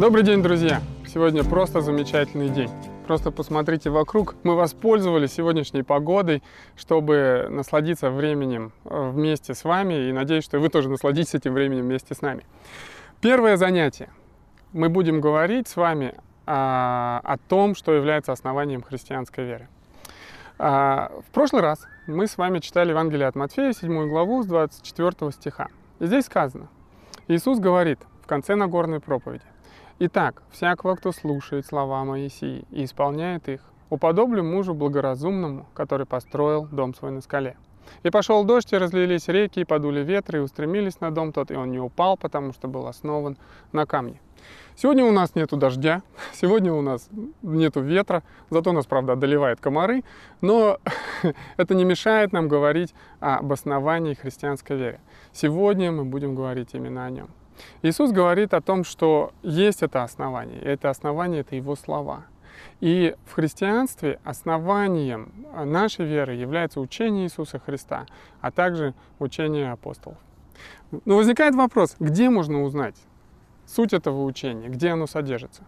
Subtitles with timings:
[0.00, 0.80] Добрый день, друзья!
[1.06, 2.70] Сегодня просто замечательный день.
[3.06, 4.34] Просто посмотрите вокруг.
[4.44, 6.42] Мы воспользовались сегодняшней погодой,
[6.74, 10.08] чтобы насладиться временем э, вместе с вами.
[10.08, 12.46] И надеюсь, что вы тоже насладитесь этим временем вместе с нами.
[13.20, 14.08] Первое занятие.
[14.72, 16.14] Мы будем говорить с вами
[16.46, 19.68] о, о том, что является основанием христианской веры.
[20.58, 25.30] А, в прошлый раз мы с вами читали Евангелие от Матфея, 7 главу, с 24
[25.32, 25.68] стиха.
[25.98, 26.68] И здесь сказано,
[27.28, 29.44] Иисус говорит в конце Нагорной проповеди,
[30.02, 36.94] Итак, всякого, кто слушает слова Моисии и исполняет их, уподоблю мужу благоразумному, который построил дом
[36.94, 37.58] свой на скале.
[38.02, 41.54] И пошел дождь, и разлились реки, и подули ветры, и устремились на дом тот, и
[41.54, 43.36] он не упал, потому что был основан
[43.72, 44.18] на камне.
[44.74, 46.00] Сегодня у нас нету дождя,
[46.32, 47.06] сегодня у нас
[47.42, 50.02] нету ветра, зато нас, правда, одолевают комары,
[50.40, 50.78] но
[51.58, 55.00] это не мешает нам говорить об основании христианской веры.
[55.34, 57.28] Сегодня мы будем говорить именно о нем.
[57.82, 62.24] Иисус говорит о том, что есть это основание, это основание— это Его слова.
[62.80, 65.32] И в христианстве основанием
[65.64, 68.06] нашей веры является учение Иисуса Христа,
[68.40, 70.18] а также учение апостолов.
[71.04, 72.96] Но возникает вопрос, где можно узнать
[73.66, 75.62] суть этого учения, где оно содержится?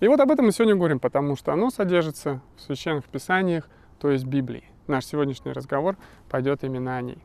[0.00, 3.68] И вот об этом мы сегодня говорим, потому что оно содержится в священных писаниях,
[3.98, 4.64] то есть Библии.
[4.86, 5.96] Наш сегодняшний разговор
[6.28, 7.18] пойдет именно о ней.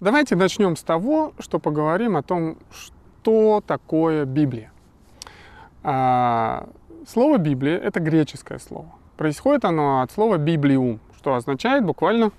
[0.00, 4.72] Давайте начнем с того, что поговорим о том, что что такое Библия.
[5.82, 6.68] А,
[7.06, 8.86] слово Библия— это греческое слово.
[9.16, 12.32] Происходит оно от слова «библиум», что означает буквально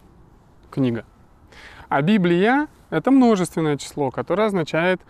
[0.71, 1.05] «книга».
[1.89, 5.01] А Библия— это множественное число, которое означает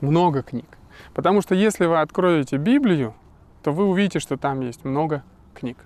[0.00, 0.66] много книг.
[1.14, 3.14] Потому что если вы откроете Библию,
[3.62, 5.22] то вы увидите, что там есть много
[5.54, 5.76] книг.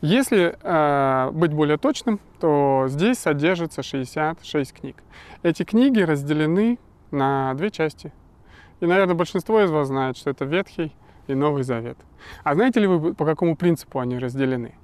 [0.00, 4.96] Если э, быть более точным, то здесь содержится 66 книг.
[5.42, 6.78] Эти книги разделены
[7.10, 8.12] на две части
[8.84, 10.94] и, наверное, большинство из вас знает, что это Ветхий
[11.26, 11.96] и Новый Завет.
[12.42, 14.74] А знаете ли вы, по какому принципу они разделены?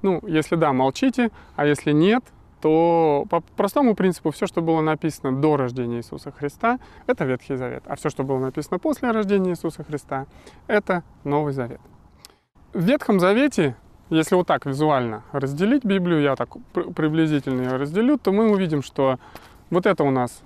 [0.00, 2.22] Ну, если да, молчите, а если нет,
[2.60, 7.82] то по простому принципу все, что было написано до рождения Иисуса Христа, это Ветхий Завет.
[7.86, 10.26] А все, что было написано после рождения Иисуса Христа,
[10.68, 11.80] это Новый Завет.
[12.72, 13.74] В Ветхом Завете,
[14.08, 16.50] если вот так визуально разделить Библию, я так
[16.94, 19.18] приблизительно ее разделю, то мы увидим, что
[19.70, 20.42] вот это у нас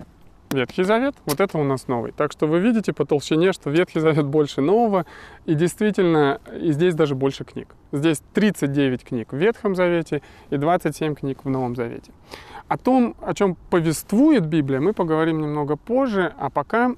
[0.52, 2.12] Ветхий Завет, вот это у нас новый.
[2.12, 5.06] Так что вы видите по толщине, что Ветхий Завет больше нового,
[5.46, 7.74] и действительно, и здесь даже больше книг.
[7.92, 12.12] Здесь 39 книг в Ветхом Завете и 27 книг в Новом Завете.
[12.68, 16.94] О том, о чем повествует Библия, мы поговорим немного позже, а пока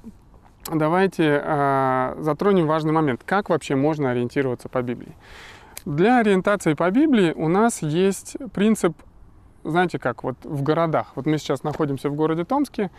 [0.71, 5.15] давайте э, затронем важный момент, как вообще можно ориентироваться по Библии.
[5.85, 8.97] Для ориентации по Библии у нас есть принцип
[9.65, 11.11] знаете как, вот в городах.
[11.15, 12.91] Вот мы сейчас находимся в городе Томске,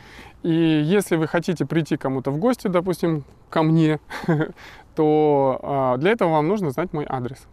[0.43, 4.01] и если вы хотите прийти кому-то в гости, допустим, ко мне,
[4.95, 7.47] то а, для этого вам нужно знать мой адрес.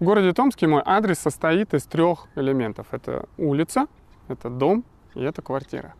[0.00, 2.86] В городе Томске мой адрес состоит из трех элементов.
[2.92, 3.86] Это улица,
[4.28, 4.84] это дом
[5.14, 5.94] и это квартира.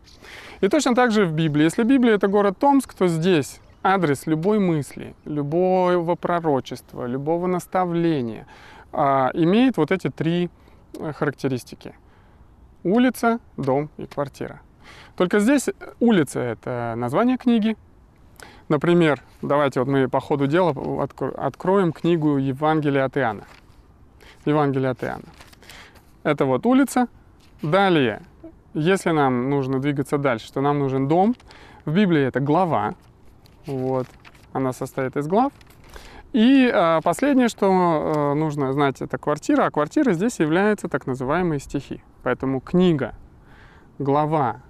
[0.61, 1.63] И точно так же в Библии.
[1.63, 8.47] Если Библия это город Томск, то здесь адрес любой мысли, любого пророчества, любого наставления
[8.91, 10.49] а, имеет вот эти три
[10.97, 11.93] э, характеристики–
[12.83, 14.61] улица, дом и квартира.
[15.15, 15.69] Только здесь
[15.99, 17.75] улица— это название книги.
[18.69, 20.73] Например, давайте вот мы по ходу дела
[21.37, 23.43] откроем книгу Евангелия от Иоанна.
[24.45, 25.25] Евангелие от Иоанна.
[26.23, 27.07] Это вот улица.
[27.61, 28.21] Далее,
[28.73, 31.35] если нам нужно двигаться дальше, то нам нужен дом.
[31.85, 32.95] В Библии это глава.
[33.65, 34.07] Вот.
[34.53, 35.51] Она состоит из глав.
[36.31, 39.65] И э, последнее, что э, нужно знать, это квартира.
[39.65, 42.01] А квартира здесь является так называемые стихи.
[42.23, 43.13] Поэтому книга,
[43.97, 44.61] глава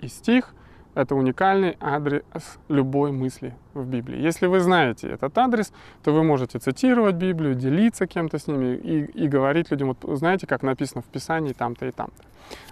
[0.00, 0.54] и стих—
[0.94, 2.22] это уникальный адрес
[2.68, 4.20] любой мысли в Библии.
[4.20, 5.72] Если вы знаете этот адрес,
[6.02, 10.46] то вы можете цитировать Библию, делиться кем-то с ними и, и говорить людям, вот знаете,
[10.46, 12.22] как написано в Писании там-то и там-то.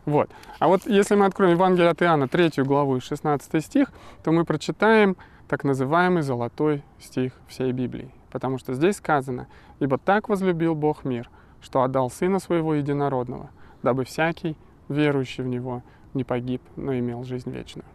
[0.04, 0.30] Вот.
[0.58, 3.88] А вот если мы откроем Евангелие от Иоанна, 3 главу и 16 стих,
[4.22, 5.16] то мы прочитаем
[5.48, 8.10] так называемый золотой стих всей Библии.
[8.30, 9.48] Потому что здесь сказано,
[9.80, 11.28] «Ибо так возлюбил Бог мир,
[11.60, 13.50] что отдал Сына Своего Единородного,
[13.82, 14.56] дабы всякий,
[14.88, 15.82] верующий в Него,
[16.14, 17.86] не погиб, но имел жизнь вечную.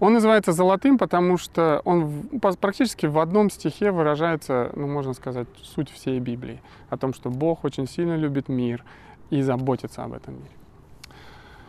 [0.00, 2.28] Он называется золотым, потому что он
[2.60, 6.60] практически в одном стихе выражается, ну, можно сказать, суть всей Библии.
[6.90, 8.84] О том, что Бог очень сильно любит мир
[9.30, 10.50] и заботится об этом мире.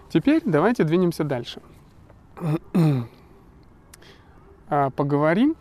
[0.09, 1.61] Теперь давайте двинемся дальше.
[4.67, 5.55] А, поговорим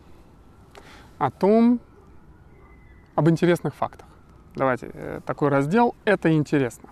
[1.19, 1.79] о том,
[3.13, 4.07] об интересных фактах.
[4.55, 6.89] Давайте, э, такой раздел «Это интересно».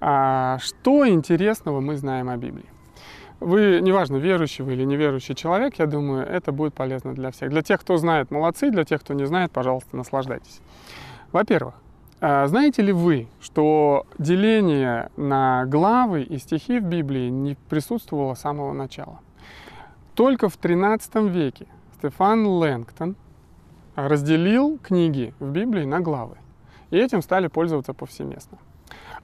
[0.00, 2.66] А что интересного мы знаем о Библии?
[3.40, 7.50] вы, неважно, верующий вы или неверующий человек, я думаю, это будет полезно для всех.
[7.50, 10.60] Для тех, кто знает, молодцы, для тех, кто не знает, пожалуйста, наслаждайтесь.
[11.32, 11.74] Во-первых,
[12.20, 18.40] а, знаете ли вы, что деление на главы и стихи в Библии не присутствовало с
[18.40, 19.20] самого начала?
[20.14, 21.66] Только в XIII веке
[21.98, 23.16] Стефан Лэнгтон
[23.94, 26.36] разделил книги в Библии на главы.
[26.90, 28.58] И этим стали пользоваться повсеместно.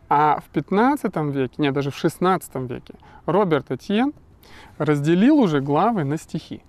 [0.08, 2.94] А в 15 веке, нет, даже в 16 веке,
[3.26, 4.12] Роберт Этьен
[4.78, 6.62] разделил уже главы на стихи.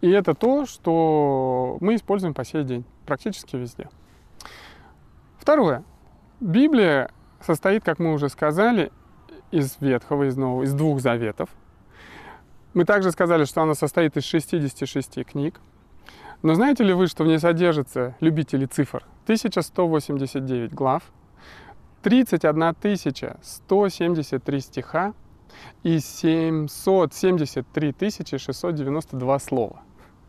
[0.00, 3.88] И это то, что мы используем по сей день, практически везде.
[5.38, 5.84] Второе.
[6.40, 7.10] Библия
[7.40, 8.90] состоит, как мы уже сказали,
[9.50, 11.50] из Ветхого, из Нового, из двух заветов.
[12.74, 15.60] Мы также сказали, что она состоит из 66 книг.
[16.42, 21.04] Но знаете ли вы, что в ней содержится, любители цифр, 1189 глав,
[22.02, 22.74] 31
[23.42, 25.14] 173 стиха
[25.82, 27.94] и 773
[28.38, 29.82] 692 слова.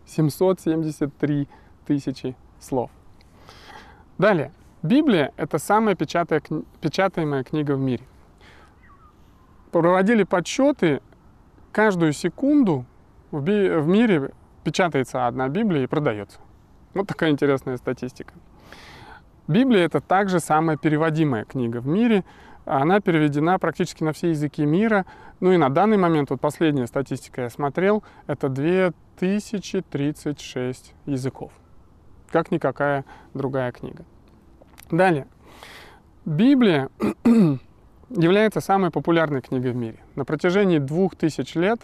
[0.05, 1.47] 773
[1.85, 2.91] тысячи слов.
[4.17, 4.51] Далее.
[4.83, 8.03] Библия— это самая печатаемая книга в мире.
[9.71, 11.01] Проводили подсчеты,
[11.71, 12.85] каждую секунду
[13.31, 14.31] в, би- в мире
[14.63, 16.39] печатается одна Библия и продается.
[16.93, 18.33] Вот такая интересная статистика.
[19.47, 22.23] Библия— это также самая переводимая книга в мире.
[22.65, 25.05] Она переведена практически на все языки мира.
[25.41, 31.51] Ну и на данный момент, вот последняя статистика я смотрел, это 2036 языков.
[32.31, 33.03] Как никакая
[33.33, 34.05] другая книга.
[34.89, 35.27] Далее.
[36.25, 36.89] Библия
[38.09, 39.99] является самой популярной книгой в мире.
[40.15, 41.81] На протяжении двух тысяч лет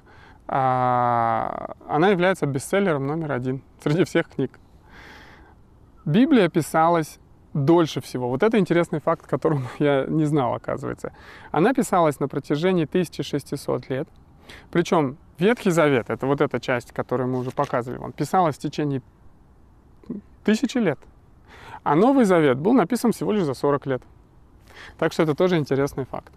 [0.47, 4.57] а, она является бестселлером номер один среди всех книг.
[6.05, 7.19] Библия писалась
[7.53, 8.29] дольше всего.
[8.29, 11.13] Вот это интересный факт, которого я не знал, оказывается.
[11.51, 14.07] Она писалась на протяжении 1600 лет.
[14.71, 19.01] Причем Ветхий Завет, это вот эта часть, которую мы уже показывали, он писалась в течение
[20.43, 20.99] тысячи лет.
[21.83, 24.01] А Новый Завет был написан всего лишь за 40 лет.
[24.97, 26.33] Так что это тоже интересный факт.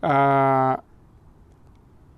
[0.00, 0.80] А,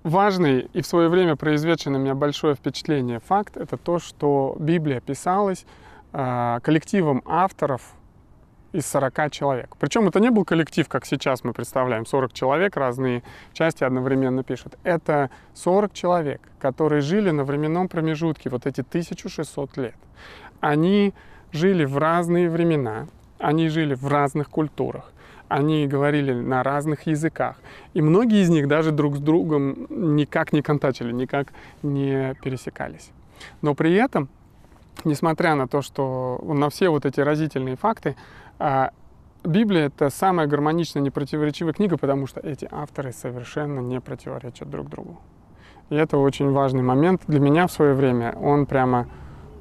[0.03, 5.01] важный и в свое время произведший на меня большое впечатление факт— это то, что Библия
[5.01, 5.65] писалась
[6.13, 7.93] а, коллективом авторов
[8.73, 9.75] из 40 человек.
[9.79, 13.23] Причем это не был коллектив, как сейчас мы представляем, 40 человек, разные
[13.53, 14.77] части одновременно пишут.
[14.83, 19.95] Это 40 человек, которые жили на временном промежутке вот эти 1600 лет.
[20.59, 21.13] Они
[21.51, 23.07] жили в разные времена,
[23.39, 25.11] они жили в разных культурах,
[25.47, 27.57] они говорили на разных языках.
[27.93, 31.47] И многие из них даже друг с другом никак не контачили, никак
[31.83, 33.11] не пересекались.
[33.61, 34.29] Но при этом,
[35.03, 38.15] несмотря на то, что на все вот эти разительные факты,
[39.43, 45.19] Библия— это самая гармоничная, непротиворечивая книга, потому что эти авторы совершенно не противоречат друг другу.
[45.89, 48.35] И это очень важный момент для меня в свое время.
[48.39, 49.07] Он прямо,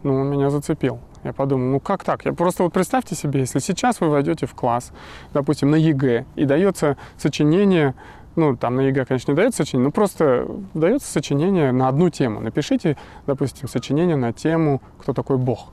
[0.02, 1.00] ну, он меня зацепил.
[1.24, 2.24] Я подумал, ну как так?
[2.24, 4.92] Я просто вот представьте себе, если сейчас вы войдете в класс,
[5.32, 7.94] допустим, на ЕГЭ, и дается сочинение,
[8.36, 12.40] ну там на ЕГЭ, конечно, не дается сочинение, но просто дается сочинение на одну тему.
[12.40, 12.96] Напишите,
[13.26, 15.72] допустим, сочинение на тему «Кто такой Бог?»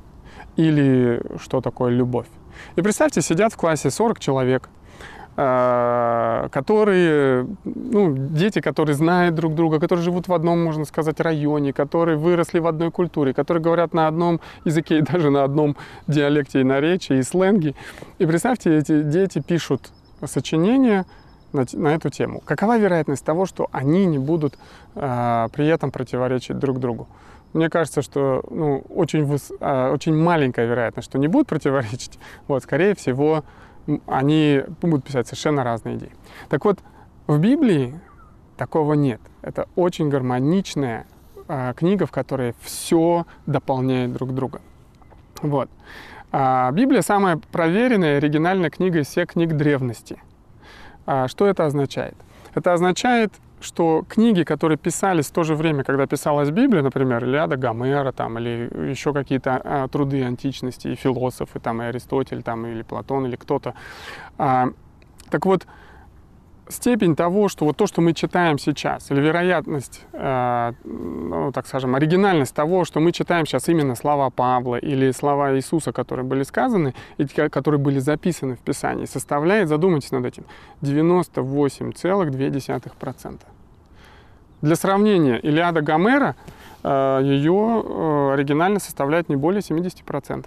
[0.57, 2.27] или «Что такое любовь?».
[2.75, 4.69] И представьте, сидят в классе 40 человек,
[5.39, 11.73] Э, которые, ну, дети, которые знают друг друга, которые живут в одном, можно сказать, районе,
[11.73, 16.61] которые выросли в одной культуре, которые говорят на одном языке и даже на одном диалекте
[16.61, 17.75] и наречии, и сленге.
[18.17, 19.91] И представьте, эти дети пишут
[20.25, 21.05] сочинения
[21.53, 22.41] на, на эту тему.
[22.43, 24.57] Какова вероятность того, что они не будут
[24.95, 27.07] э, при этом противоречить друг другу?
[27.57, 29.51] Мне кажется, что ну, очень, выс...
[29.59, 32.19] э, очень маленькая вероятность, что не будут противоречить.
[32.47, 33.43] Вот, скорее всего,
[34.05, 36.11] они будут писать совершенно разные идеи.
[36.49, 36.77] Так вот,
[37.25, 37.99] в Библии
[38.57, 39.19] такого нет.
[39.41, 41.07] Это очень гармоничная
[41.47, 44.61] э, книга, в которой все дополняет друг друга.
[45.41, 45.67] Вот.
[46.31, 50.21] А Библия самая проверенная, оригинальная книга из всех книг древности.
[51.07, 52.15] А что это означает?
[52.53, 57.57] Это означает, что книги, которые писались в то же время, когда писалась Библия, например, Илиада
[57.57, 62.83] Гомера, там, или еще какие-то а, труды античности, и философы, там, и Аристотель, там, или
[62.83, 63.73] Платон, или кто-то.
[64.37, 64.69] А,
[65.29, 65.65] так вот,
[66.69, 71.95] степень того, что вот то, что мы читаем сейчас, или вероятность, э, ну, так скажем,
[71.95, 76.93] оригинальность того, что мы читаем сейчас именно слова Павла или слова Иисуса, которые были сказаны,
[77.17, 80.43] и которые были записаны в Писании, составляет, задумайтесь над этим,
[80.81, 83.39] 98,2%.
[84.61, 86.35] Для сравнения, Илиада Гомера,
[86.83, 90.45] э, ее э, оригинально составляет не более 70%.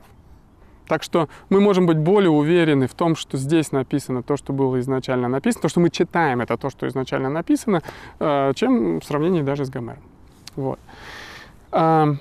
[0.91, 4.81] Так что мы можем быть более уверены в том, что здесь написано то, что было
[4.81, 7.83] изначально написано, то, что мы читаем, это то, что изначально написано,
[8.19, 10.03] э, чем в сравнении даже с Гомером.
[10.57, 10.81] Вот.
[11.71, 12.17] А,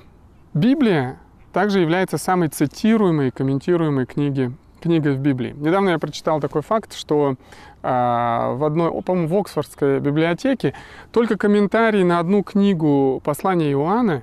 [0.54, 1.18] Библия
[1.52, 5.52] также является самой цитируемой и комментируемой книги, книгой в Библии.
[5.58, 7.34] Недавно я прочитал такой факт, что
[7.82, 10.74] а, в одной, по-моему, в Оксфордской библиотеке
[11.10, 14.22] только комментарий на одну книгу послания Иоанна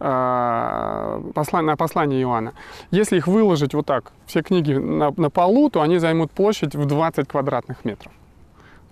[0.00, 2.52] на послание Иоанна.
[2.90, 6.86] Если их выложить вот так, все книги на, на полу, то они займут площадь в
[6.86, 8.12] 20 квадратных метров.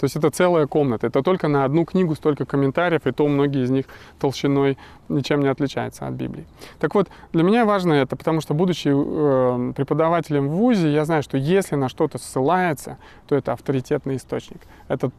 [0.02, 1.06] То есть это целая комната.
[1.06, 3.86] Это только на одну книгу столько комментариев, и то многие из них
[4.18, 4.76] толщиной
[5.08, 6.44] ничем не отличаются от Библии.
[6.80, 11.22] Так вот, для меня важно это, потому что, будучи э, преподавателем в ВУЗе, я знаю,
[11.22, 14.62] что если на что-то ссылается, то это авторитетный источник.
[14.88, 15.12] Это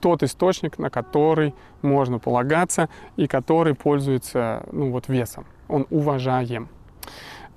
[0.00, 5.44] тот источник, на который можно полагаться и который пользуется ну, вот, весом.
[5.68, 6.68] Он уважаем.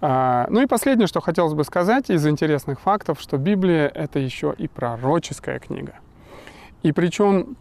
[0.01, 4.53] А, ну и последнее, что хотелось бы сказать из интересных фактов, что Библия— это еще
[4.57, 5.95] и пророческая книга.
[6.81, 7.55] И причем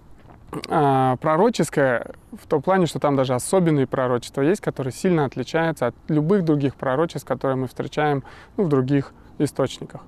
[0.68, 5.94] а, пророческое в том плане, что там даже особенные пророчества есть, которые сильно отличаются от
[6.08, 8.24] любых других пророчеств, которые мы встречаем
[8.56, 9.12] ну, в других
[9.44, 10.02] источниках.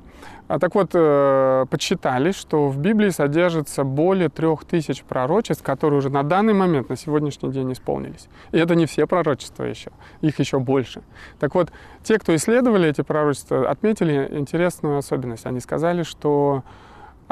[0.48, 6.10] А так вот, э, подсчитали, что в Библии содержится более трех тысяч пророчеств, которые уже
[6.10, 8.28] на данный момент, на сегодняшний день исполнились.
[8.52, 11.02] И это не все пророчества еще, их еще больше.
[11.40, 11.72] Так вот,
[12.02, 15.46] те, кто исследовали эти пророчества, отметили интересную особенность.
[15.46, 16.62] Они сказали, что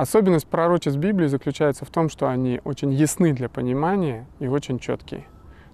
[0.00, 5.26] Особенность пророчеств Библии заключается в том, что они очень ясны для понимания и очень четкие.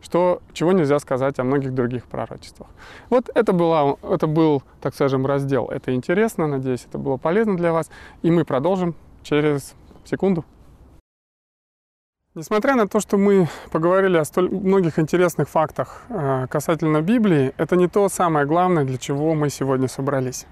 [0.07, 2.69] Что, чего нельзя сказать о многих других пророчествах.
[3.11, 5.67] Вот это, была, это был, так скажем, раздел.
[5.67, 7.91] Это интересно, надеюсь, это было полезно для вас.
[8.23, 8.95] И мы продолжим
[9.25, 10.45] через секунду.
[12.37, 17.75] Несмотря на то, что мы поговорили о столь многих интересных фактах э, касательно Библии, это
[17.75, 20.47] не то самое главное, для чего мы сегодня собрались.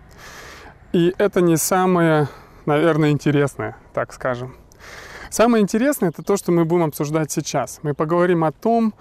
[0.93, 2.27] И это не самое
[2.67, 4.55] наверное, интересное, так скажем.
[5.31, 7.81] Самое интересное это то, что мы будем обсуждать сейчас.
[7.83, 8.95] Мы поговорим о том,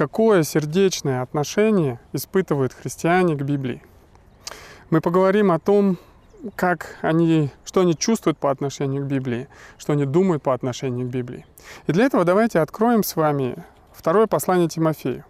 [0.00, 3.82] какое сердечное отношение испытывают христиане к Библии.
[4.88, 5.98] Мы поговорим о том,
[6.56, 11.10] как они, что они чувствуют по отношению к Библии, что они думают по отношению к
[11.10, 11.44] Библии.
[11.86, 15.26] И для этого давайте откроем с вами второе послание Тимофею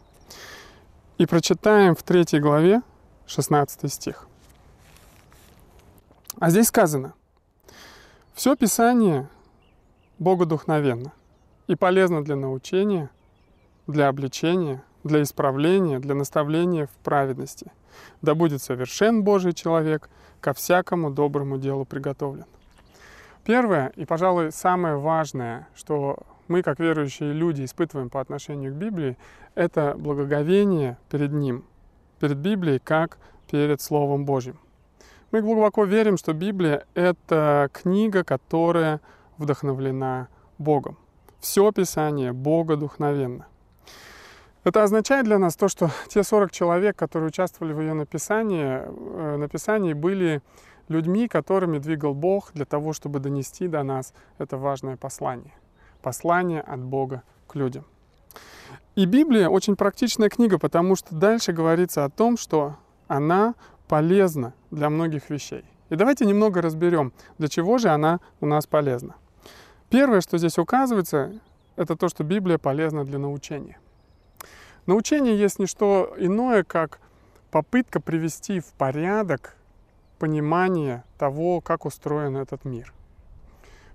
[1.19, 2.83] и прочитаем в третьей главе
[3.27, 4.29] 16 стих.
[6.39, 7.15] А здесь сказано,
[8.35, 9.29] все Писание
[10.21, 11.11] богодухновенно
[11.67, 13.11] и полезно для научения,
[13.91, 17.73] для обличения, для исправления, для наставления в праведности.
[18.23, 20.09] Да будет совершен Божий человек,
[20.41, 22.47] ко всякому доброму делу приготовлен.
[23.45, 26.19] Первое и, пожалуй, самое важное, что
[26.49, 29.17] мы, как верующие люди, испытываем по отношению к Библии,
[29.55, 31.65] это благоговение перед Ним,
[32.19, 33.19] перед Библией, как
[33.51, 34.59] перед Словом Божьим.
[35.31, 39.01] Мы глубоко верим, что Библия— это книга, которая
[39.39, 40.29] вдохновлена
[40.59, 40.99] Богом.
[41.39, 43.47] Все Писание Бога духновенно.
[44.63, 49.37] Это означает для нас то, что те 40 человек, которые участвовали в ее написании, э,
[49.37, 50.43] написании были
[50.89, 55.55] людьми, которыми двигал Бог для того, чтобы донести до нас это важное послание.
[56.03, 57.85] Послание от Бога к людям.
[58.97, 62.77] И Библия очень практичная книга, потому что дальше говорится о том, что
[63.09, 63.55] она
[63.89, 65.65] полезна для многих вещей.
[65.89, 69.15] И давайте немного разберем, для чего же она у нас полезна.
[69.89, 71.33] Первое, что здесь указывается,
[71.77, 73.79] это то, что Библия полезна для научения.
[74.91, 76.99] Научение есть не что иное, как
[77.53, 79.55] попытка привести в порядок
[80.19, 82.93] понимание того, как устроен этот мир.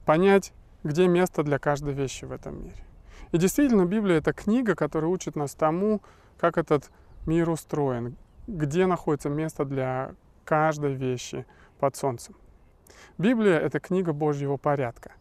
[0.05, 0.53] Понять,
[0.85, 2.81] где место для каждой вещи в этом мире.
[3.33, 6.01] И действительно, Библия— это книга, которая учит нас тому,
[6.37, 6.89] как этот
[7.25, 8.15] мир устроен,
[8.47, 11.45] где находится место для каждой вещи
[11.77, 12.37] под солнцем.
[13.17, 15.11] Библия— это книга Божьего порядка.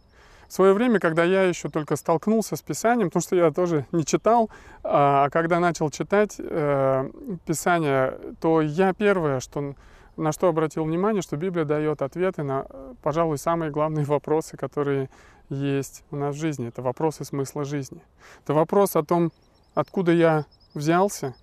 [0.55, 4.05] В свое время, когда я еще только столкнулся с Писанием, потому что я тоже не
[4.05, 4.51] читал,
[4.85, 7.11] а когда начал читать э,
[7.45, 9.75] Писание, то я первое, что,
[10.17, 12.67] на что обратил внимание, что Библия дает ответы на,
[13.03, 15.11] пожалуй, самые главные вопросы, которые
[15.49, 16.69] есть у нас в жизни.
[16.69, 18.01] Это вопросы смысла жизни.
[18.45, 19.33] Это вопрос о том,
[19.75, 21.35] откуда я взялся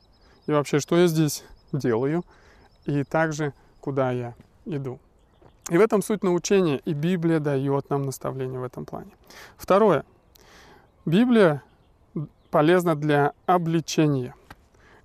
[0.48, 2.24] и вообще, что я здесь делаю,
[2.86, 3.52] и также
[3.82, 5.02] куда я иду.
[5.72, 9.12] И в этом суть научения, и Библия дает нам наставление в этом плане.
[9.56, 10.04] Второе.
[11.06, 11.64] Библия
[12.50, 14.36] полезна для обличения.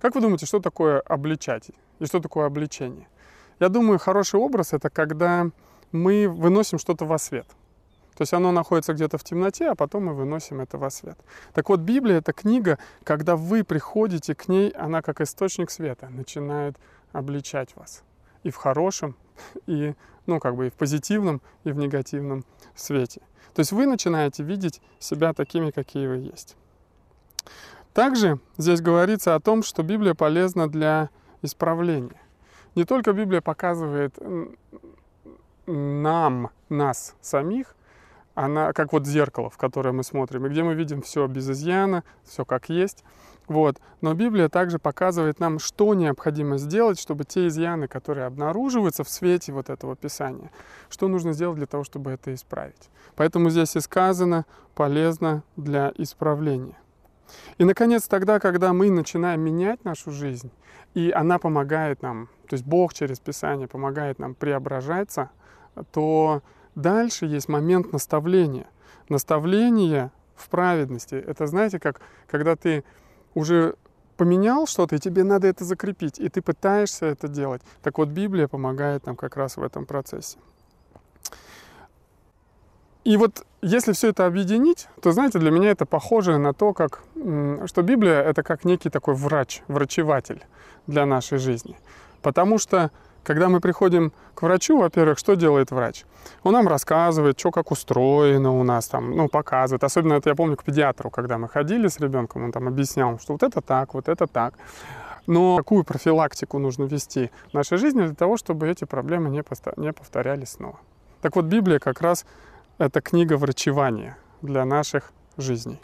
[0.01, 3.07] Как вы думаете, что такое обличать и что такое обличение?
[3.61, 5.49] Я думаю, хороший образ это когда
[5.93, 7.47] мы выносим что-то во свет.
[8.17, 11.17] То есть оно находится где-то в темноте, а потом мы выносим это во свет.
[11.53, 16.75] Так вот, Библия— это книга, когда вы приходите к ней, она как источник света начинает
[17.13, 18.03] обличать вас.
[18.43, 19.15] и в хорошем,
[19.65, 19.95] и,
[20.27, 23.21] ну, как бы и в позитивном, и в негативном свете.
[23.53, 26.55] То есть вы начинаете видеть себя такими, какие вы есть.
[27.93, 31.09] Также здесь говорится о том, что Библия полезна для
[31.41, 32.21] исправления.
[32.75, 34.15] Не только Библия показывает
[35.65, 37.75] нам, нас самих,
[38.35, 42.03] она как вот зеркало, в которое мы смотрим, и где мы видим все без изъяна,
[42.23, 43.03] все как есть.
[43.47, 43.79] Вот.
[44.01, 49.53] Но Библия также показывает нам, что необходимо сделать, чтобы те изъяны, которые обнаруживаются в свете
[49.53, 50.51] вот этого Писания,
[50.89, 52.89] что нужно сделать для того, чтобы это исправить.
[53.15, 56.77] Поэтому здесь и сказано полезно для исправления.
[57.57, 60.51] И, наконец, тогда, когда мы начинаем менять нашу жизнь,
[60.93, 65.29] и она помогает нам, то есть Бог через Писание помогает нам преображаться,
[65.91, 66.41] то
[66.75, 68.67] дальше есть момент наставления.
[69.09, 71.15] Наставление в праведности.
[71.15, 72.83] Это, знаете, как когда ты
[73.37, 73.75] уже
[74.17, 77.61] поменял что-то, и тебе надо это закрепить, и ты пытаешься это делать.
[77.83, 80.37] Так вот, Библия помогает нам как раз в этом процессе.
[83.03, 87.03] И вот если все это объединить, то, знаете, для меня это похоже на то, как,
[87.65, 90.43] что Библия— это как некий такой врач, врачеватель
[90.87, 91.77] для нашей жизни.
[92.21, 92.91] Потому что,
[93.27, 96.05] когда мы приходим к врачу, во-первых, что делает врач?
[96.43, 99.83] Он нам рассказывает, что как устроено у нас, там, ну, показывает.
[99.83, 103.33] Особенно это я помню к педиатру, когда мы ходили с ребенком, он там объяснял, что
[103.33, 104.53] вот это так, вот это так.
[105.27, 110.51] Но какую профилактику нужно вести в нашей жизни для того, чтобы эти проблемы не повторялись
[110.51, 110.79] снова?
[111.21, 112.25] Так вот, Библия как раз
[112.77, 115.81] это книга врачевания для наших жизней.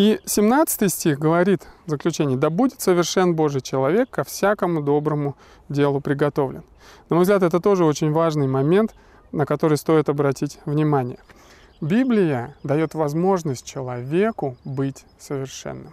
[0.00, 5.36] И 17 стих говорит в заключении, «Да будет совершен Божий человек, ко всякому доброму
[5.68, 6.62] делу приготовлен».
[7.10, 8.94] На мой взгляд, это тоже очень важный момент,
[9.30, 11.18] на который стоит обратить внимание.
[11.82, 15.92] Библия дает возможность человеку быть совершенным.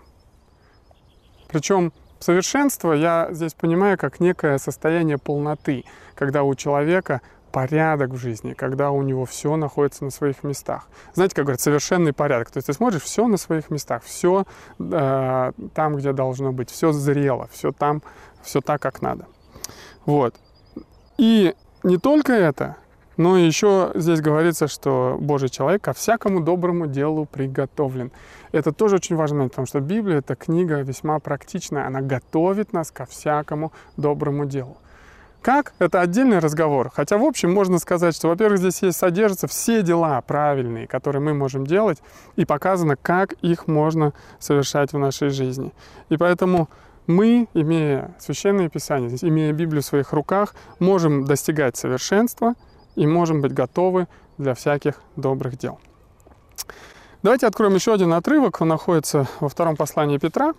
[1.50, 5.84] Причем совершенство я здесь понимаю как некое состояние полноты,
[6.16, 7.20] когда у человека
[7.58, 10.88] порядок в жизни, когда у него все находится на своих местах.
[11.14, 12.52] Знаете, как говорят, совершенный порядок.
[12.52, 14.46] То есть ты смотришь, все на своих местах, все
[14.78, 18.04] э, там, где должно быть, все зрело, все там,
[18.43, 19.26] все так, как надо.
[20.06, 20.36] Вот.
[21.17, 22.76] И не только это,
[23.17, 28.12] но еще здесь говорится, что Божий человек ко всякому доброму делу приготовлен.
[28.52, 31.88] Это тоже очень важно, потому что Библия— это книга весьма практичная.
[31.88, 34.78] Она готовит нас ко всякому доброму делу.
[35.48, 35.72] Как?
[35.80, 36.92] Это отдельный разговор.
[36.94, 41.34] Хотя, в общем, можно сказать, что, во-первых, здесь есть, содержатся все дела правильные, которые мы
[41.34, 42.00] можем делать,
[42.36, 45.72] и показано, как их можно совершать в нашей жизни.
[46.10, 46.68] И поэтому
[47.08, 52.56] мы, имея Священное Писание, имея Библию в своих руках, можем достигать совершенства
[52.98, 55.80] и можем быть готовы для всяких добрых дел.
[57.24, 58.60] Давайте откроем еще один отрывок.
[58.60, 60.56] Он находится во втором послании Петра,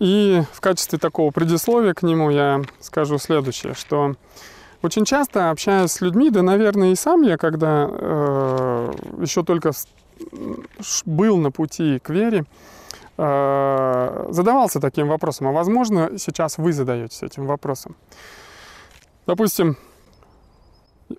[0.00, 4.14] и в качестве такого предисловия к нему я скажу следующее, что
[4.82, 9.72] очень часто общаясь с людьми, да, наверное, и сам я, когда э, еще только
[11.04, 12.46] был на пути к вере,
[13.18, 17.94] э, задавался таким вопросом, а возможно, сейчас вы задаетесь этим вопросом.
[19.26, 19.76] Допустим,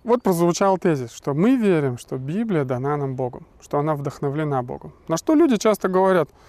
[0.03, 4.91] вот прозвучал тезис, что мы верим, что Библия дана нам Богом, что она вдохновлена Богом.
[5.07, 6.29] На что люди часто говорят–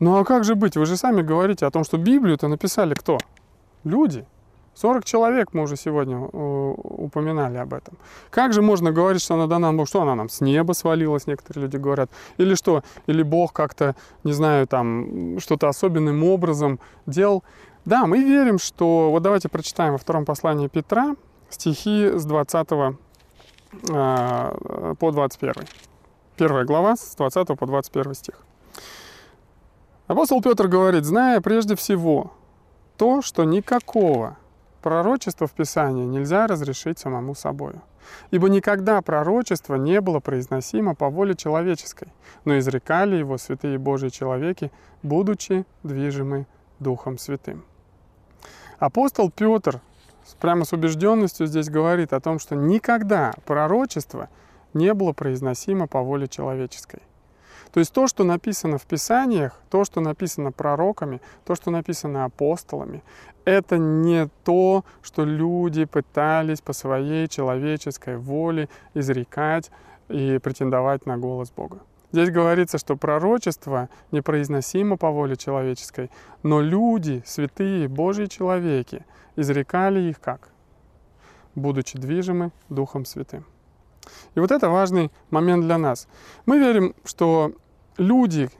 [0.00, 0.76] ну а как же быть?
[0.76, 3.18] Вы же сами говорите о том, что Библию-то написали кто?
[3.84, 4.26] Люди.
[4.74, 7.98] 40 человек мы уже сегодня э, упоминали об этом.
[8.30, 9.86] Как же можно говорить, что она дана нам?
[9.86, 12.10] Что она нам с неба свалилась, некоторые люди говорят.
[12.36, 12.84] Или что?
[13.08, 17.42] Или Бог как-то, не знаю, там, что-то особенным образом делал.
[17.84, 19.10] Да, мы верим, что...
[19.10, 21.16] Вот давайте прочитаем во втором послании Петра
[21.50, 22.68] стихи с 20
[23.90, 24.54] э,
[24.98, 25.54] по 21.
[26.36, 28.47] Первая глава с 20 по 21 стих.
[30.08, 32.32] Апостол Петр говорит, зная прежде всего
[32.96, 34.38] то, что никакого
[34.80, 37.82] пророчества в Писании нельзя разрешить самому собою.
[38.30, 42.08] Ибо никогда пророчество не было произносимо по воле человеческой,
[42.46, 46.46] но изрекали его святые Божьи человеки, будучи движимы
[46.78, 47.66] Духом Святым.
[48.78, 49.82] Апостол Петр
[50.40, 54.30] прямо с убежденностью здесь говорит о том, что никогда пророчество
[54.72, 57.02] не было произносимо по воле человеческой.
[57.78, 63.04] То есть то, что написано в Писаниях, то, что написано пророками, то, что написано апостолами,
[63.44, 69.70] это не то, что люди пытались по своей человеческой воле изрекать
[70.08, 71.78] и претендовать на голос Бога.
[72.10, 76.10] Здесь говорится, что пророчество непроизносимо по воле человеческой,
[76.42, 80.48] но люди, святые, Божьи человеки, изрекали их как?
[81.54, 83.44] Будучи движимы Духом Святым.
[84.34, 86.08] И вот это важный момент для нас.
[86.44, 87.52] Мы верим, что
[87.98, 88.50] люди,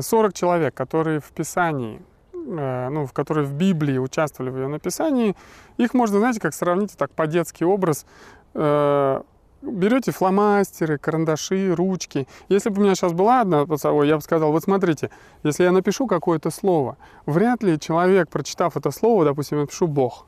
[0.00, 2.02] 40 человек, которые в Писании
[2.34, 5.36] э, ну, в которые в Библии участвовали в ее написании,
[5.76, 8.06] их можно, знаете, как сравнить так по-детски образ.
[8.54, 9.22] Э,
[9.62, 12.26] берете фломастеры, карандаши, ручки.
[12.48, 15.10] Если бы у меня сейчас была одна собой, я бы сказал, вот смотрите,
[15.42, 20.26] если я напишу какое-то слово, вряд ли человек, прочитав это слово, допустим, я напишу «Бог»,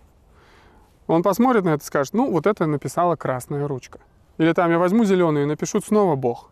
[1.06, 3.98] он посмотрит на это и скажет, ну, вот это написала красная ручка.
[4.38, 6.50] Или там я возьму зеленую и напишу снова Бог.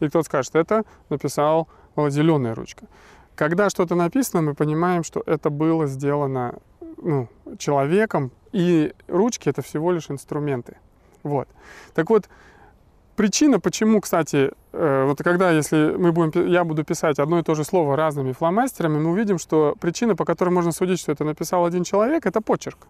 [0.00, 2.86] И кто-то скажет, это написал зеленая ручка.
[3.34, 6.58] Когда что-то написано, мы понимаем, что это было сделано
[6.96, 10.76] ну, человеком, и ручки это всего лишь инструменты.
[11.22, 11.48] Вот.
[11.94, 12.28] Так вот,
[13.16, 17.54] причина, почему, кстати, э, вот когда, если мы будем, я буду писать одно и то
[17.54, 21.64] же слово разными фломастерами, мы увидим, что причина, по которой можно судить, что это написал
[21.64, 22.86] один человек, это почерк.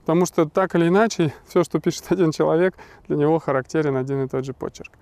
[0.00, 2.74] Потому что так или иначе, все, что пишет один человек,
[3.08, 4.92] для него характерен один и тот же почерк.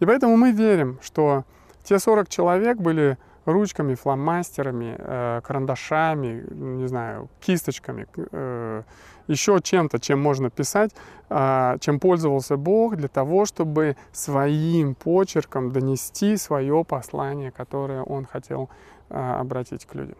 [0.00, 1.44] И поэтому мы верим, что
[1.84, 8.82] те 40 человек были ручками, фломастерами, э, карандашами, не знаю, кисточками, э,
[9.28, 10.90] еще чем-то, чем можно писать,
[11.28, 18.68] э, чем пользовался Бог для того, чтобы своим почерком донести свое послание, которое Он хотел
[19.10, 20.18] э, обратить к людям.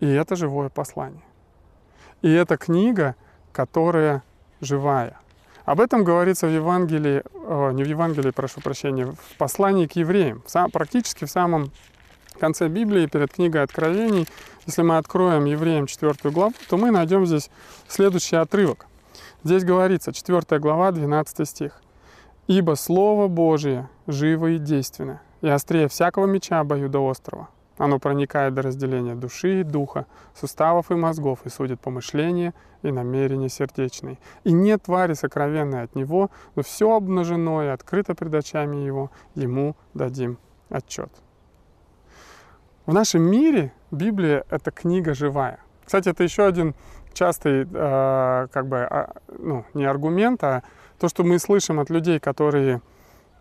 [0.00, 1.22] И это живое послание.
[2.22, 3.14] И это книга,
[3.52, 4.22] которая
[4.60, 5.18] живая.
[5.64, 7.22] Об этом говорится в Евангелии,
[7.72, 11.70] не в Евангелии, прошу прощения, в послании к евреям, в сам, практически в самом
[12.38, 14.26] конце Библии, перед книгой Откровений.
[14.66, 17.50] Если мы откроем евреям 4 главу, то мы найдем здесь
[17.88, 18.86] следующий отрывок.
[19.44, 21.80] Здесь говорится, 4 глава, 12 стих.
[22.46, 27.48] «Ибо Слово Божие живо и действенно, и острее всякого меча острова.
[27.80, 33.48] Оно проникает до разделения души и духа, суставов и мозгов и судит помышления и намерения
[33.48, 34.18] сердечные.
[34.44, 39.76] И нет твари сокровенной от него, но все обнажено и открыто пред очами его, ему
[39.94, 40.36] дадим
[40.68, 41.10] отчет.
[42.84, 45.60] В нашем мире Библия— это книга живая.
[45.86, 46.74] Кстати, это еще один
[47.14, 49.06] частый, э, как бы, э,
[49.38, 50.64] ну, не аргумент, а
[50.98, 52.82] то, что мы слышим от людей, которые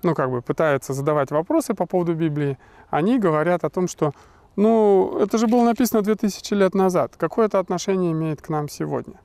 [0.03, 2.57] ну, как бы пытаются задавать вопросы по поводу Библии,
[2.89, 4.13] они говорят о том, что,
[4.55, 7.13] ну, это же было написано 2000 лет назад.
[7.17, 9.19] Какое это отношение имеет к нам сегодня?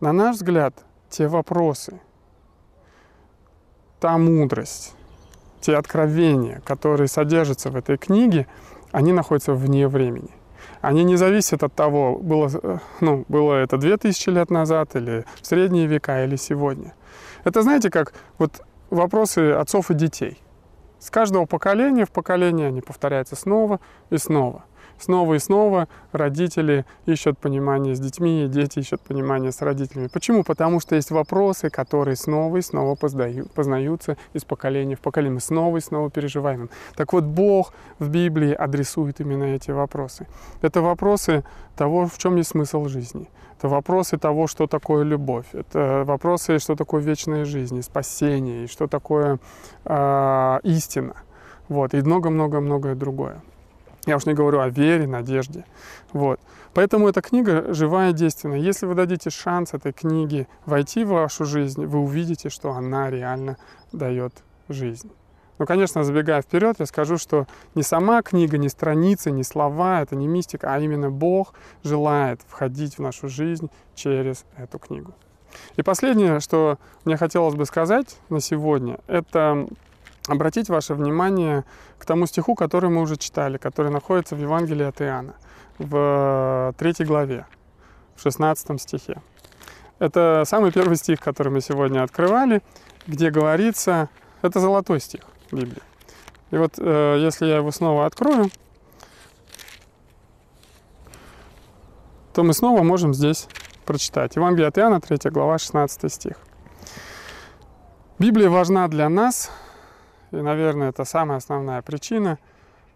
[0.00, 0.74] На наш взгляд,
[1.08, 2.00] те вопросы,
[4.00, 4.94] та мудрость,
[5.60, 8.46] те откровения, которые содержатся в этой книге,
[8.92, 10.30] они находятся вне времени.
[10.80, 12.50] Они не зависят от того, было,
[13.00, 16.94] ну, было это 2000 лет назад или в средние века или сегодня.
[17.44, 20.38] Это знаете как, вот вопросы отцов и детей.
[20.98, 24.64] С каждого поколения в поколение они повторяются снова и снова.
[25.00, 30.08] Снова и снова родители ищут понимание с детьми, и дети ищут понимание с родителями.
[30.08, 30.44] Почему?
[30.44, 35.34] Потому что есть вопросы, которые снова и снова познаются из поколения в поколение.
[35.34, 36.68] Мы снова и снова переживаем.
[36.96, 40.26] Так вот, Бог в Библии адресует именно эти вопросы.
[40.60, 41.44] Это вопросы
[41.76, 43.28] того, в чем есть смысл жизни.
[43.56, 45.46] Это вопросы того, что такое любовь.
[45.52, 49.38] Это вопросы, что такое вечная жизнь, и спасение, и что такое
[49.84, 51.14] э, истина.
[51.68, 53.40] Вот, и много-много-многое другое.
[54.06, 55.64] Я уж не говорю о вере, надежде.
[56.12, 56.40] Вот.
[56.72, 58.58] Поэтому эта книга живая, действенная.
[58.58, 63.56] Если вы дадите шанс этой книге войти в вашу жизнь, вы увидите, что она реально
[63.92, 64.32] дает
[64.68, 65.10] жизнь.
[65.58, 70.16] Ну, конечно, забегая вперед, я скажу, что не сама книга, не страницы, не слова, это
[70.16, 71.52] не мистика, а именно Бог
[71.84, 75.12] желает входить в нашу жизнь через эту книгу.
[75.76, 79.66] И последнее, что мне хотелось бы сказать на сегодня, это
[80.28, 81.64] обратить ваше внимание
[81.98, 85.34] к тому стиху, который мы уже читали, который находится в Евангелии от Иоанна,
[85.78, 87.46] в третьей главе,
[88.16, 89.22] в 16 стихе.
[89.98, 92.62] Это самый первый стих, который мы сегодня открывали,
[93.06, 94.08] где говорится,
[94.42, 95.82] это золотой стих, Библии.
[96.50, 98.50] И вот э, если я его снова открою,
[102.32, 103.46] то мы снова можем здесь
[103.84, 104.36] прочитать.
[104.36, 106.36] Евангелие от Иоанна, 3 глава, 16 стих.
[108.18, 109.50] Библия важна для нас,
[110.30, 112.38] и, наверное, это самая основная причина,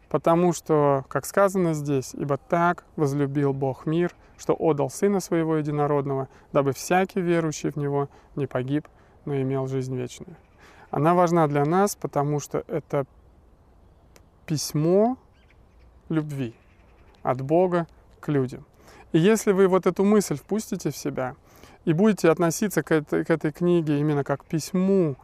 [0.09, 6.29] потому что, как сказано здесь, «Ибо так возлюбил Бог мир, что отдал Сына Своего Единородного,
[6.53, 8.89] дабы всякий верующий в Него не погиб,
[9.25, 10.37] но имел жизнь вечную».
[10.91, 13.05] Она важна для нас, потому что это
[14.47, 15.17] письмо
[16.09, 16.55] любви
[17.23, 17.89] от Бога
[18.21, 18.65] к людям.
[19.13, 21.35] И если вы вот эту мысль впустите в себя
[21.85, 25.17] и будете относиться к этой, к этой книге именно как к письму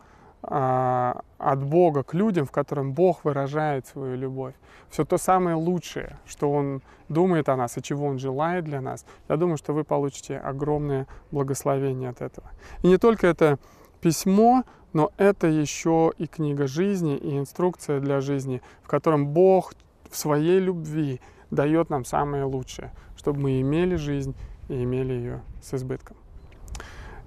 [0.42, 4.55] от Бога к людям, в котором Бог выражает свою любовь,
[4.88, 9.05] все то самое лучшее, что Он думает о нас и чего Он желает для нас,
[9.29, 12.50] я думаю, что вы получите огромное благословение от этого.
[12.83, 13.59] И не только это
[14.00, 19.74] письмо, но это еще и книга жизни, и инструкция для жизни, в котором Бог
[20.11, 24.35] в своей любви дает нам самое лучшее, чтобы мы имели жизнь
[24.68, 26.16] и имели ее с избытком.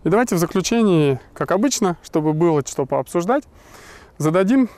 [0.04, 3.44] И давайте в заключении, как обычно, чтобы было что пообсуждать,
[4.18, 4.70] зададим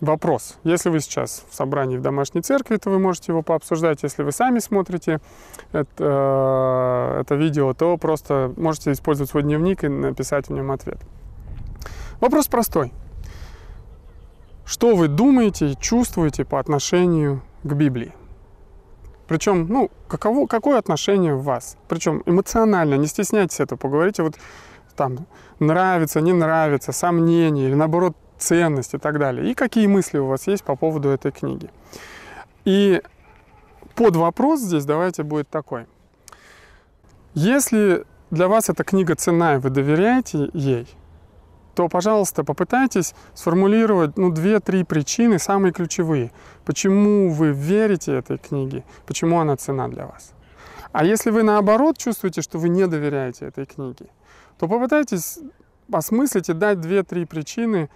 [0.00, 0.56] вопрос.
[0.64, 4.02] Если вы сейчас в собрании в домашней церкви, то вы можете его пообсуждать.
[4.02, 5.20] Если вы сами смотрите
[5.72, 10.98] это, это видео, то просто можете использовать свой дневник и написать в нем ответ.
[12.20, 12.92] Вопрос простой.
[14.64, 18.12] Что вы думаете и чувствуете по отношению к Библии?
[19.28, 21.76] Причем, ну, каково, какое отношение у вас?
[21.86, 24.36] Причем эмоционально, не стесняйтесь этого, поговорите вот
[24.96, 25.26] там
[25.60, 29.50] нравится, не нравится, сомнения или наоборот ценность и так далее.
[29.50, 31.70] И какие мысли у вас есть по поводу этой книги.
[32.64, 33.02] И
[33.94, 35.86] под вопрос здесь давайте будет такой.
[37.34, 40.88] Если для вас эта книга цена, и вы доверяете ей,
[41.78, 46.32] то, пожалуйста, попытайтесь сформулировать ну, две-три причины, самые ключевые,
[46.64, 50.32] почему вы верите этой книге, почему она цена для вас.
[50.90, 54.06] А если вы наоборот чувствуете, что вы не доверяете этой книге,
[54.58, 55.38] то попытайтесь
[55.92, 57.90] осмыслить и дать две-три причины,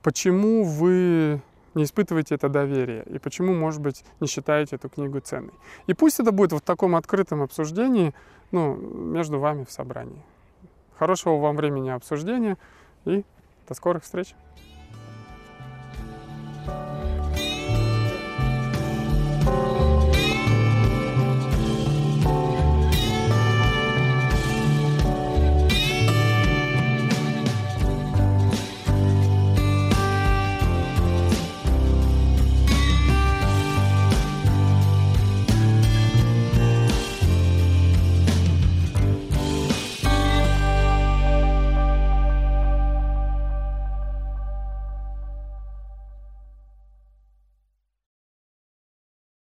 [0.00, 1.42] почему вы
[1.74, 5.54] не испытываете это доверие и почему, может быть, не считаете эту книгу ценной.
[5.88, 8.14] И пусть это будет в таком открытом обсуждении
[8.52, 10.22] ну, между вами в собрании.
[10.96, 12.56] Хорошего вам времени обсуждения
[13.06, 13.24] и
[13.68, 14.34] до скорых встреч!